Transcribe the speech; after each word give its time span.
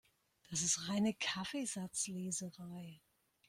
Das 0.49 0.63
ist 0.63 0.87
reine 0.89 1.13
Kaffeesatzleserei. 1.13 2.99